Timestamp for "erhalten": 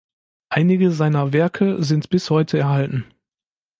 2.57-3.05